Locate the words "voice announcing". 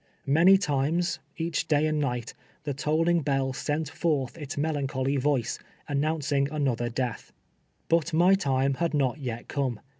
5.19-6.49